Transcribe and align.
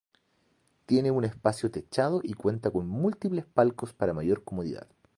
Tiene 0.87 1.11
un 1.11 1.25
espacio 1.25 1.69
techado 1.69 2.21
y 2.23 2.33
cuenta 2.33 2.71
con 2.71 2.87
múltiples 2.87 3.45
palcos 3.45 3.93
para 3.93 4.15
mayor 4.15 4.43
comodidad. 4.43 4.87